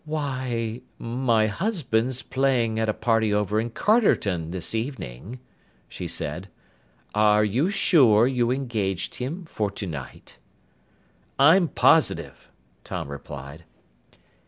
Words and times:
"Why, 0.03 0.81
my 0.97 1.45
husband's 1.45 2.23
playing 2.23 2.79
at 2.79 2.89
a 2.89 2.93
party 2.95 3.31
over 3.31 3.59
in 3.59 3.69
Carterton 3.69 4.49
this 4.49 4.73
evening," 4.73 5.39
she 5.87 6.07
said. 6.07 6.49
"Are 7.13 7.45
you 7.45 7.69
sure 7.69 8.25
you 8.25 8.49
engaged 8.49 9.17
him 9.17 9.45
for 9.45 9.69
tonight?" 9.69 10.39
"I'm 11.37 11.67
positive," 11.67 12.49
Tom 12.83 13.09
replied. 13.09 13.63